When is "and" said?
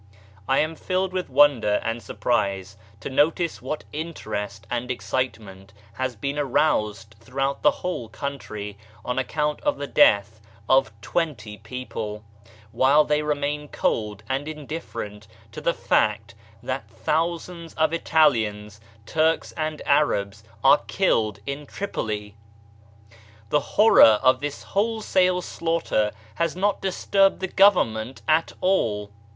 1.83-2.01, 4.71-4.89, 14.27-14.47, 19.51-19.83